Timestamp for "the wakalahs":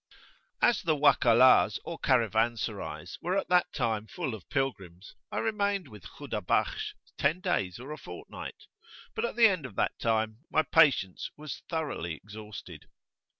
0.81-1.77